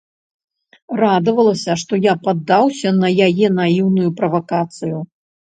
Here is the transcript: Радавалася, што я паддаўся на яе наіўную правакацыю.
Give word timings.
Радавалася, 1.01 1.75
што 1.81 1.93
я 2.05 2.13
паддаўся 2.25 2.95
на 3.03 3.13
яе 3.27 3.53
наіўную 3.59 4.09
правакацыю. 4.23 4.97